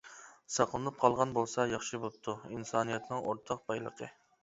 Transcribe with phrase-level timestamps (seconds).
[0.53, 4.15] ساقلىنىپ قالغان بولسا ياخشى بوپتۇ، ئىنسانىيەتنىڭ ئورتاق بايلىقى.